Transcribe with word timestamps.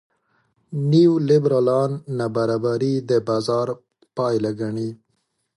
نیولېبرالان 0.89 1.91
نابرابري 2.17 2.93
د 3.09 3.11
بازار 3.27 3.67
پایله 4.17 4.51
ګڼي. 4.59 4.89